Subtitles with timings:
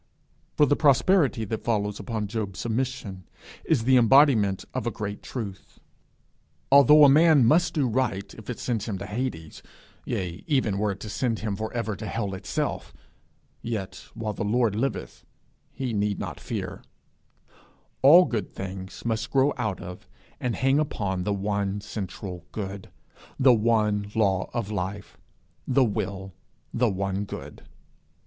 [0.57, 3.25] For the prosperity that follows upon Job's submission,
[3.63, 5.79] is the embodiment of a great truth.
[6.71, 9.61] Although a man must do right if it send him to Hades,
[10.03, 12.95] yea, even were it to send him for ever to hell itself,
[13.61, 15.23] yet, while the Lord liveth,
[15.77, 16.81] we need not fear:
[18.01, 20.07] all good things must grow out of
[20.39, 22.89] and hang upon the one central good,
[23.39, 25.19] the one law of life
[25.67, 26.33] the Will,
[26.73, 27.61] the One Good.